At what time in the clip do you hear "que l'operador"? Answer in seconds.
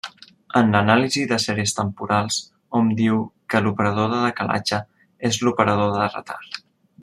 3.53-4.11